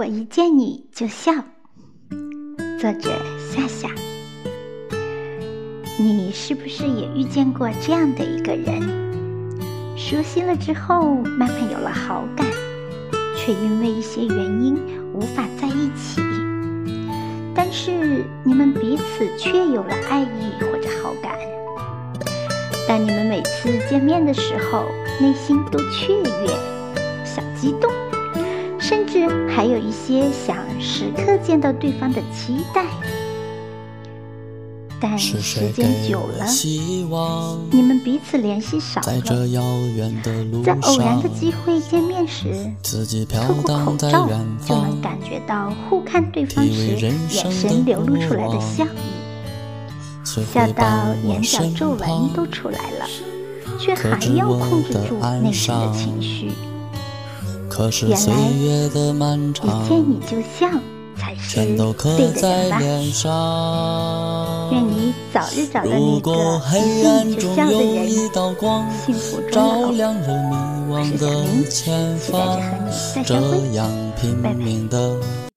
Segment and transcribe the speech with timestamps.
[0.00, 1.30] 我一见你就笑。
[2.80, 3.86] 作者：夏夏。
[5.98, 8.80] 你是不是也遇见过这样的一个人？
[9.98, 12.46] 熟悉了之后，慢慢有了好感，
[13.36, 14.74] 却因为一些原因
[15.12, 16.22] 无法在一起。
[17.54, 21.36] 但是你们彼此却有了爱意或者好感。
[22.88, 24.86] 当你们每次见面的时候，
[25.20, 27.92] 内心都雀跃、小激动。
[28.82, 29.28] 甚至
[29.60, 32.82] 还有一些想时刻见到对方的期待，
[34.98, 35.38] 但时
[35.72, 36.46] 间久了，
[37.70, 39.20] 你们彼此联系少了，
[40.64, 42.72] 在偶然的机会见面时，
[43.30, 44.26] 透过口罩
[44.66, 53.06] 就能感觉到互看对方时眼神流露出来的笑意，笑到眼角皱纹都出来了，
[53.78, 56.50] 却还要控制住内心的情绪。
[58.08, 60.68] 原来一见你就笑
[61.16, 61.76] 才是对
[62.40, 64.68] 的人吧？
[64.72, 68.08] 愿你早日找到那个一见你就笑的人，
[69.04, 70.12] 幸福终老。
[70.88, 71.96] 我是小明，期待
[72.28, 73.52] 着和你再相会。
[74.42, 75.49] 拜拜。